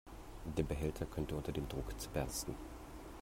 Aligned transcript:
Der 0.57 0.63
Behälter 0.63 1.05
könnte 1.05 1.35
unter 1.35 1.51
dem 1.51 1.69
Druck 1.69 1.93
zerbersten. 2.01 2.55